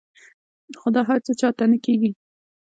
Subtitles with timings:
[0.79, 2.11] خو دا هر چاته نۀ کيږي-